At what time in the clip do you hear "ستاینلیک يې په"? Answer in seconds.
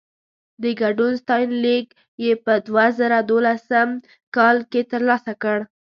1.23-2.53